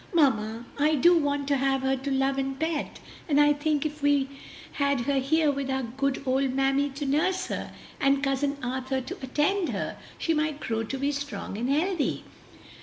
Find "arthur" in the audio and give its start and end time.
8.63-9.01